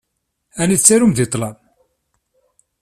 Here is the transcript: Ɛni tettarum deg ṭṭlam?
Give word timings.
Ɛni 0.61 0.77
tettarum 0.79 1.13
deg 1.13 1.27
ṭṭlam? 1.29 1.57